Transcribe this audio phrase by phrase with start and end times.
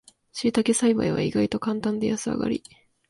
[0.33, 2.63] しいたけ栽培は意外とカンタンで安上がり